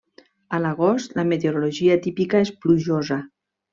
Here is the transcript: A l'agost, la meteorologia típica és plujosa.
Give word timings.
A 0.57 0.59
l'agost, 0.61 1.13
la 1.19 1.25
meteorologia 1.33 1.99
típica 2.07 2.43
és 2.47 2.53
plujosa. 2.65 3.21